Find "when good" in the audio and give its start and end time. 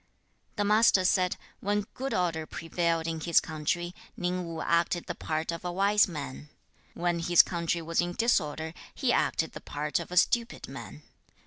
1.59-2.11